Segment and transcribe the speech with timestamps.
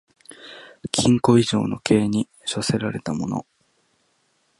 [0.91, 3.45] 禁錮以上の刑に処せられた者